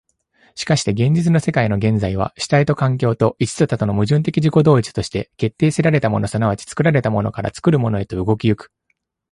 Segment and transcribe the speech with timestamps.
[0.55, 8.71] しかして現実の世界の現在は、主体と環境と、一と多との矛盾的自己同一として、決定せられたもの即ち作られたものから、作るものへと動き行く。